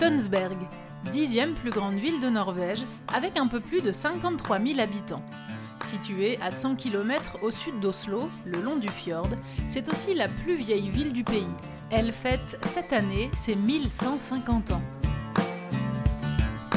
[0.00, 0.56] Tønsberg,
[1.12, 5.22] dixième plus grande ville de Norvège, avec un peu plus de 53 000 habitants.
[5.84, 9.28] Située à 100 km au sud d'Oslo, le long du fjord,
[9.66, 11.52] c'est aussi la plus vieille ville du pays.
[11.90, 14.80] Elle fête cette année ses 1150 ans.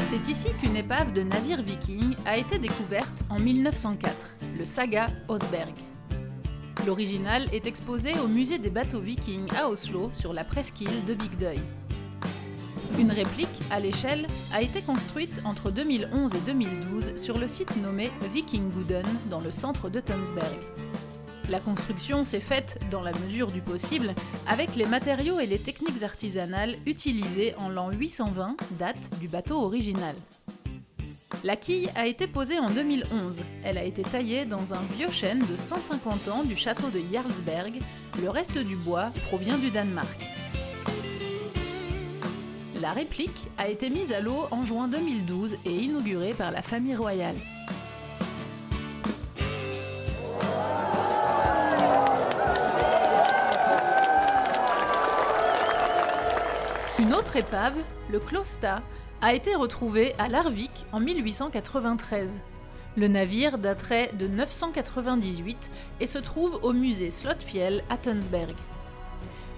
[0.09, 4.13] C'est ici qu'une épave de navire viking a été découverte en 1904,
[4.59, 5.73] le Saga Osberg.
[6.85, 11.37] L'original est exposé au musée des bateaux vikings à Oslo sur la presqu'île de Big
[12.99, 18.11] Une réplique à l'échelle a été construite entre 2011 et 2012 sur le site nommé
[18.33, 20.55] Vikingguden dans le centre de Tønsberg.
[21.49, 24.13] La construction s'est faite, dans la mesure du possible,
[24.47, 30.15] avec les matériaux et les techniques artisanales utilisées en l'an 820, date du bateau original.
[31.43, 33.41] La quille a été posée en 2011.
[33.63, 37.79] Elle a été taillée dans un vieux chêne de 150 ans du château de Jarlsberg.
[38.21, 40.32] Le reste du bois provient du Danemark.
[42.83, 46.97] La réplique a été mise à l'eau en juin 2012 et inaugurée par la famille
[46.97, 47.37] royale.
[56.99, 57.77] Une autre épave,
[58.11, 58.83] le Klosta,
[59.21, 62.41] a été retrouvé à Larvik en 1893.
[62.97, 65.71] Le navire daterait de 998
[66.01, 68.55] et se trouve au musée Slotfjell à Tønsberg.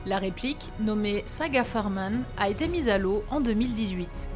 [0.07, 4.29] La réplique, nommée Saga Farman, a été mise à l'eau en 2018.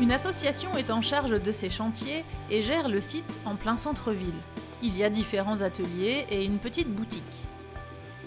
[0.00, 4.32] Une association est en charge de ces chantiers et gère le site en plein centre-ville.
[4.82, 7.51] Il y a différents ateliers et une petite boutique.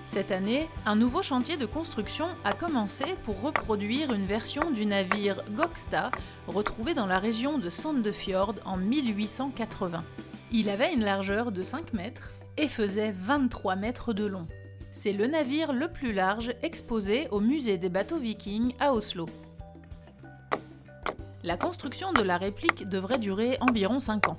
[0.05, 5.43] Cette année, un nouveau chantier de construction a commencé pour reproduire une version du navire
[5.51, 6.11] Gokstad
[6.47, 10.03] retrouvé dans la région de Sandefjord en 1880.
[10.51, 14.47] Il avait une largeur de 5 mètres et faisait 23 mètres de long.
[14.91, 19.25] C'est le navire le plus large exposé au musée des bateaux vikings à Oslo.
[21.43, 24.37] La construction de la réplique devrait durer environ 5 ans.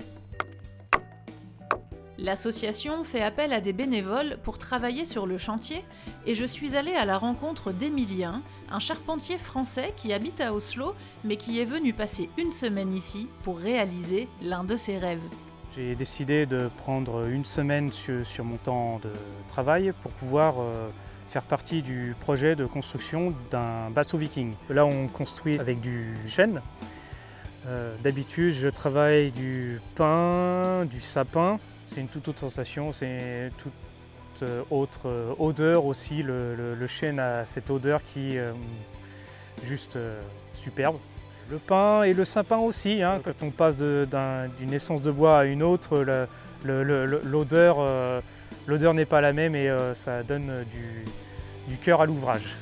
[2.19, 5.85] L'association fait appel à des bénévoles pour travailler sur le chantier
[6.25, 8.41] et je suis allée à la rencontre d'Emilien,
[8.71, 13.27] un charpentier français qui habite à Oslo mais qui est venu passer une semaine ici
[13.43, 15.21] pour réaliser l'un de ses rêves.
[15.75, 19.11] J'ai décidé de prendre une semaine sur, mon temps de
[19.47, 20.89] travail pour pouvoir euh,
[21.29, 24.55] faire partie du projet de construction d'un bateau viking.
[24.71, 26.63] Là on construit avec du chêne
[27.67, 31.59] euh, d'habitude, je travaille du pain, du sapin.
[31.87, 33.73] C'est une toute autre sensation, c'est toute
[34.43, 36.21] euh, autre euh, odeur aussi.
[36.21, 38.53] Le, chêne a cette odeur qui est
[39.65, 39.97] juste
[40.53, 40.97] superbe.
[41.49, 43.21] Le pain et le sapin aussi, hein.
[43.23, 46.05] quand on passe d'une essence de bois à une autre,
[46.63, 48.23] l'odeur
[48.93, 50.63] n'est pas la même et ça donne
[51.67, 52.55] du cœur à l'ouvrage.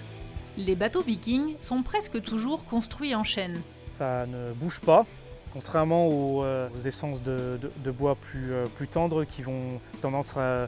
[0.57, 3.61] Les bateaux vikings sont presque toujours construits en chêne
[3.95, 5.05] ça ne bouge pas,
[5.55, 10.67] contrairement aux, euh, essences de, bois plus, euh, plus, tendres qui vont tendance à,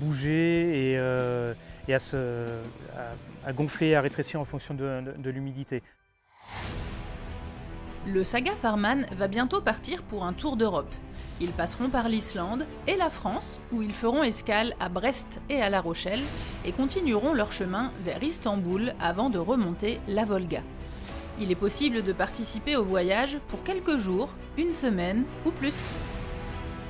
[0.00, 1.54] bouger et, euh,
[1.88, 2.16] à, se,
[3.46, 5.82] à, gonfler, à rétrécir en fonction de, l'humidité.
[8.06, 10.92] Le Saga Farman va bientôt partir pour un tour d'Europe.
[11.40, 15.70] Ils passeront par l'Islande et la France, où ils feront escale à Brest et à
[15.70, 16.22] La Rochelle,
[16.64, 20.62] et continueront leur chemin vers Istanbul avant de remonter la Volga.
[21.38, 25.74] Il est possible de participer au voyage pour quelques jours, une semaine ou plus.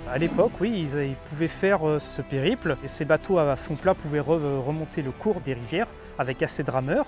[0.09, 3.95] À l'époque, oui, ils, pouvaient faire euh, ce périple et ces bateaux à fond plat
[3.95, 7.07] pouvaient remonter le cours des rivières avec assez de rameurs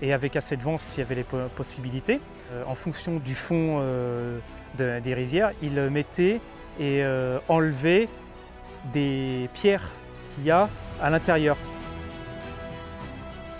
[0.00, 1.26] et avec assez de vent s'il y avait les
[1.56, 2.20] possibilités.
[2.52, 4.38] Euh, en fonction du fond euh,
[4.78, 6.40] des rivières, ils mettaient
[6.78, 7.02] et
[7.48, 8.08] enlevaient
[8.94, 9.90] des pierres
[10.34, 10.68] qu'il y a
[11.02, 11.58] à l'intérieur.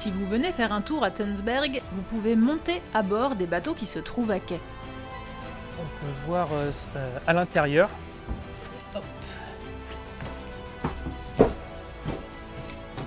[0.00, 3.75] Si vous venez faire un tour à Tunsberg, vous pouvez monter à bord des bateaux
[3.75, 4.59] qui se trouvent à quai.
[5.78, 7.91] On peut voir euh, euh, à l'intérieur.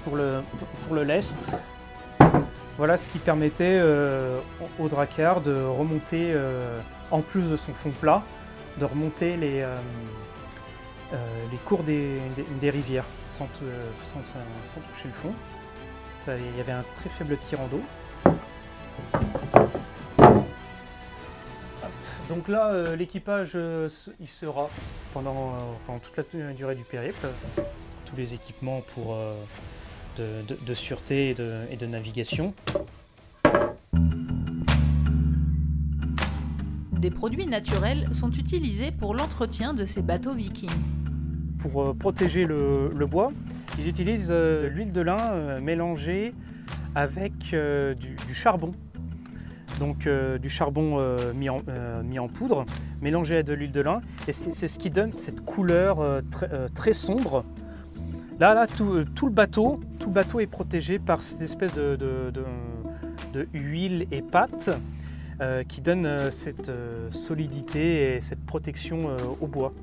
[0.03, 0.43] Pour le,
[0.85, 1.57] pour le lest,
[2.77, 4.39] voilà ce qui permettait euh,
[4.77, 6.39] au Drakkar de remonter,
[7.09, 8.21] en plus de son fond plat,
[8.77, 9.65] de remonter les,
[11.11, 12.19] les cours des,
[12.61, 15.33] rivières sans toucher le fond
[16.27, 17.81] il y avait un très faible tirant d'eau.
[22.29, 23.89] Donc là, euh, l'équipage, euh,
[24.19, 24.69] il sera
[25.13, 25.53] pendant,
[25.89, 27.27] euh, toute la durée du périple.
[28.05, 29.17] Tous les équipements pour,
[30.17, 32.53] de, sûreté et de, navigation.
[36.91, 40.69] Des produits naturels sont utilisés pour l'entretien de ces bateaux vikings.
[41.59, 43.31] Pour euh, protéger le, le bois,
[43.79, 46.33] ils utilisent euh, l'huile de lin euh, mélangée
[46.95, 48.73] avec euh, du, charbon.
[49.79, 50.07] Donc
[50.39, 51.03] du charbon
[51.33, 52.63] mis, en, poudre,
[53.01, 54.01] mélangé à de l'huile de lin.
[54.27, 56.21] Et c'est ce qui donne cette couleur
[56.75, 57.43] très, sombre.
[58.39, 59.79] Là, là tout, le bateau,
[60.39, 62.31] est protégé par cette espèce de, de-
[63.33, 64.69] de- huile et pâte
[65.67, 66.71] qui donne cette
[67.09, 69.09] solidité et cette protection
[69.41, 69.73] au bois.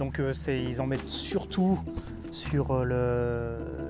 [0.00, 1.78] Donc ils en mettent surtout
[2.30, 2.84] sur, euh,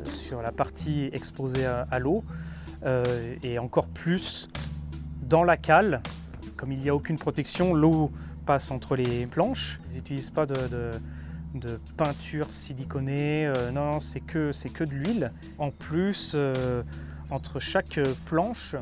[0.04, 2.24] le, sur la partie exposée à, l'eau
[2.84, 4.48] euh, et encore plus
[5.22, 6.02] dans la cale.
[6.56, 8.10] Comme il n'y a aucune protection, l'eau
[8.46, 9.80] passe entre les planches.
[9.90, 10.54] Ils n'utilisent pas de,
[11.54, 15.32] de- peinture siliconée, euh, non, c'est que, que de l'huile.
[15.58, 16.36] En plus,
[17.30, 18.76] entre chaque planche,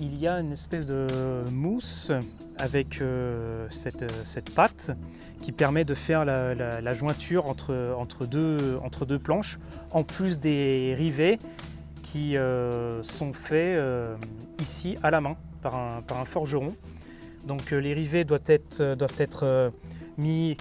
[0.00, 1.06] il y a une espèce de
[1.52, 2.12] mousse
[2.58, 4.92] avec euh, cette, cette pâte
[5.40, 9.58] qui permet de faire la, jointure entre, deux, planches,
[9.90, 11.38] en plus des rivets
[12.02, 14.16] qui euh, sont faits euh,
[14.60, 15.76] ici à la main par
[16.20, 16.74] un, forgeron.
[17.46, 19.70] Donc euh, les rivets doivent être, euh,
[20.16, 20.56] mis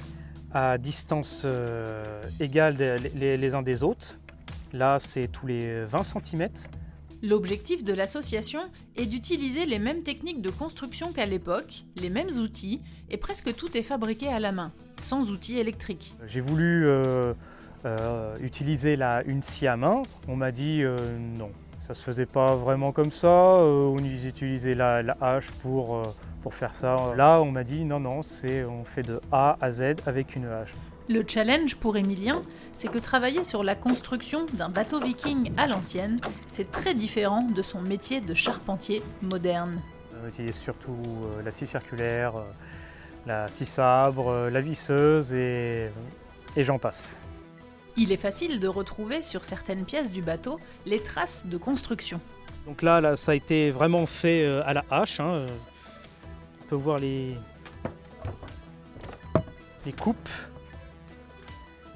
[0.54, 2.04] à distance euh,
[2.40, 2.76] égale
[3.16, 4.20] les, les uns des autres.
[4.72, 6.50] Là, c'est tous les 20 cm.
[7.26, 8.60] L'objectif de l'association
[8.98, 13.78] est d'utiliser les mêmes techniques de construction qu'à l'époque, les mêmes outils, et presque tout
[13.78, 16.12] est fabriqué à la main, sans outils électriques.
[16.28, 17.34] J'ai voulu euh,
[17.86, 20.04] euh, utiliser la, une scie à main.
[20.28, 20.98] On m'a dit euh,
[21.38, 23.30] non, ça se faisait pas vraiment comme ça.
[23.30, 26.04] On ils utilisaient la, la hache pour,
[26.42, 27.14] pour faire ça.
[27.16, 30.76] Là, on m'a dit non, non, on fait de A à Z avec une hache.
[31.10, 32.42] Le challenge pour Emilien,
[32.74, 36.18] c'est que travailler sur la construction d'un bateau viking à l'ancienne,
[36.48, 39.82] c'est très différent de son métier de charpentier moderne.
[40.24, 40.96] On utilise surtout
[41.36, 42.44] euh, la scie circulaire, euh,
[43.26, 45.90] la scie sabre, euh, la visseuse et,
[46.56, 47.18] et j'en passe.
[47.98, 52.22] Il est facile de retrouver sur certaines pièces du bateau les traces de construction.
[52.66, 55.20] Donc là, là, ça a été vraiment fait à la hache.
[55.20, 55.46] hein.
[56.62, 57.36] On peut voir les,
[59.86, 60.30] les coupes.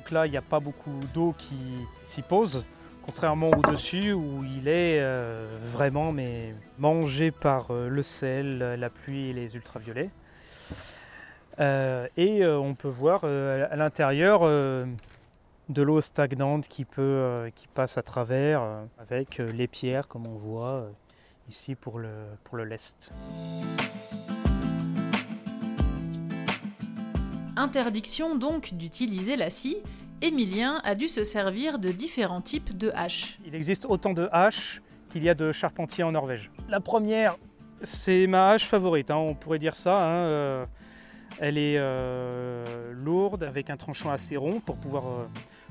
[0.07, 1.57] Donc là, il n'y a pas beaucoup d'eau qui
[2.05, 2.63] s'y pose,
[3.05, 9.31] contrairement au-dessus où il est euh, vraiment mais, mangé par euh, le sel, la pluie
[9.31, 10.09] et les ultraviolets.
[11.59, 18.01] Euh, et on peut voir à l'intérieur de l'eau stagnante qui, peut, qui passe à
[18.01, 18.61] travers
[18.99, 20.85] avec les pierres comme on voit
[21.49, 22.13] ici pour le,
[22.45, 23.11] pour le lest.
[27.57, 29.77] Interdiction donc d'utiliser la scie,
[30.21, 33.37] Emilien a dû se servir de différents types de haches.
[33.45, 36.51] Il existe autant de haches qu'il y a de charpentiers en Norvège.
[36.69, 37.37] La première,
[37.83, 39.95] c'est ma hache favorite, hein, on pourrait dire ça.
[39.95, 40.65] hein, euh,
[41.39, 45.03] elle est euh, lourde avec un tranchant assez rond pour pouvoir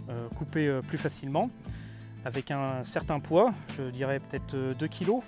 [0.08, 1.50] euh, couper plus facilement,
[2.24, 5.22] avec un certain poids, je dirais peut-être 2 kg.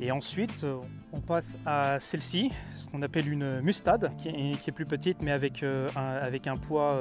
[0.00, 0.66] Et ensuite,
[1.12, 5.62] on passe à celle-ci, ce qu'on appelle une mustade, qui est, plus petite mais avec,
[5.62, 7.00] un, poids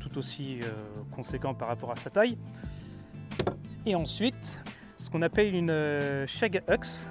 [0.00, 0.66] tout aussi euh,
[1.10, 2.36] conséquent par rapport à sa taille.
[3.86, 4.62] Et ensuite,
[4.98, 7.04] ce qu'on appelle une euh, shag hux.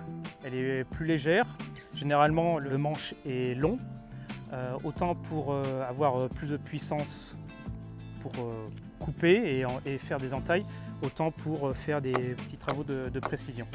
[0.43, 1.45] Elle est plus légère.
[1.95, 3.77] Généralement, le manche est long,
[4.53, 7.35] euh, autant pour euh, avoir euh, plus de puissance
[8.21, 8.65] pour euh,
[8.99, 10.65] couper et, faire des entailles,
[11.03, 13.67] autant pour euh, faire des petits travaux de précision.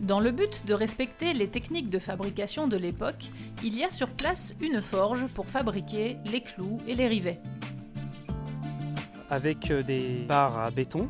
[0.00, 3.30] Dans le but de respecter les techniques de fabrication de l'époque,
[3.62, 7.38] il y a sur place une forge pour fabriquer les clous et les rivets.
[9.30, 11.08] Avec euh, des barres à béton,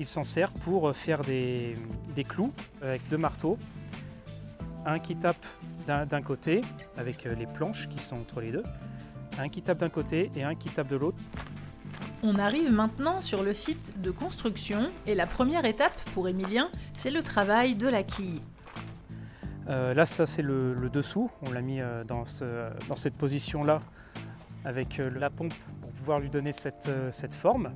[0.00, 1.76] il s'en sert pour euh, faire des,
[2.28, 3.56] clous avec deux marteaux.
[4.84, 5.44] Un qui tape
[5.86, 6.60] d'un d'un côté,
[6.96, 8.64] avec euh, les planches qui sont entre les deux.
[9.38, 11.18] Un qui tape d'un côté et un qui tape de l'autre.
[12.22, 17.10] On arrive maintenant sur le site de construction et la première étape pour Emilien, c'est
[17.10, 18.40] le travail de la quille.
[19.68, 21.30] Euh, là, ça c'est le, dessous.
[21.46, 23.80] On l'a mis euh, dans, ce- dans cette position-là
[24.64, 26.88] avec euh, la pompe pour pouvoir lui donner cette,
[27.34, 27.70] forme.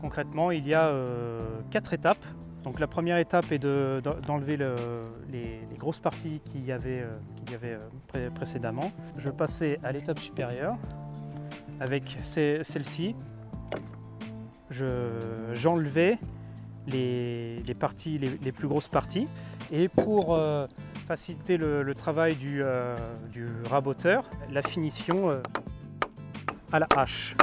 [0.00, 0.92] Concrètement, il y a
[1.70, 2.22] quatre étapes.
[2.64, 4.74] Donc la première étape est de- d'en- d'enlever le-
[5.32, 7.04] les, grosses parties qu'il y avait,
[8.34, 8.90] précédemment.
[9.18, 10.76] Je passais à l'étape supérieure
[11.80, 13.14] avec celle-ci.
[14.70, 16.18] Je- J'enlevais
[16.86, 19.28] les, parties, les- plus grosses parties.
[19.72, 20.66] Et pour euh,
[21.06, 22.96] faciliter le, travail du, euh,
[23.32, 25.40] du raboteur, la finition euh,
[26.72, 27.34] à la hache.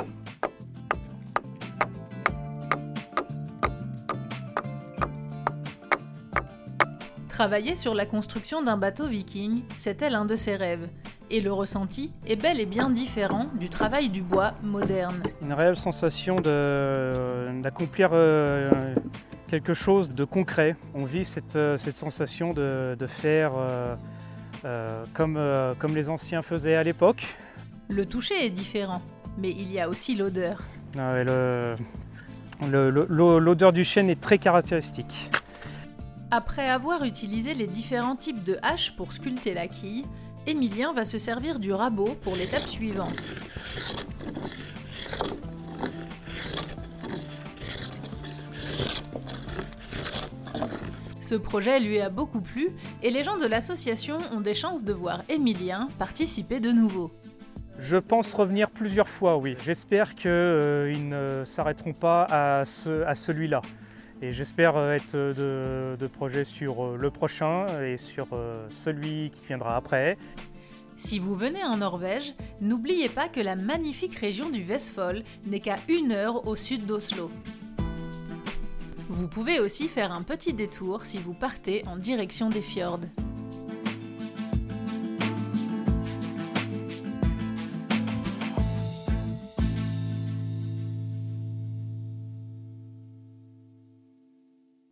[7.29, 10.88] Travailler sur la construction d'un bateau viking, c'était l'un de ses rêves.
[11.33, 15.23] Et le ressenti est bel et bien différent du travail du bois moderne.
[15.41, 18.93] Une réelle sensation d'accomplir euh,
[19.50, 20.75] quelque chose de concret.
[20.93, 25.39] On vit cette, euh, sensation de, faire euh, comme,
[25.79, 27.25] comme les anciens faisaient à l'époque.
[27.88, 29.01] Le toucher est différent,
[29.38, 30.61] mais il y a aussi l'odeur.
[31.00, 31.23] Ah
[32.69, 35.31] l'odeur du chêne est très caractéristique.
[36.29, 40.03] Après avoir utilisé les différents types de haches pour sculpter la quille,
[40.48, 43.15] Emilien va se servir du rabot pour l'étape suivante.
[51.21, 52.71] Ce projet lui a beaucoup plu
[53.03, 57.12] et les gens de l'association ont des chances de voir Emilien participer de nouveau.
[57.79, 59.55] Je pense revenir plusieurs fois, oui.
[59.63, 63.62] J'espère qu'ils ne s'arrêteront pas à celui-là.
[64.21, 69.31] Et j'espère euh, être de, de, projet sur euh, le prochain et sur euh, celui
[69.31, 70.17] qui viendra après.
[70.97, 75.77] Si vous venez en Norvège, n'oubliez pas que la magnifique région du Vestfold n'est qu'à
[75.87, 77.31] une heure au sud d'Oslo.
[79.09, 82.99] Vous pouvez aussi faire un petit détour si vous partez en direction des fjords.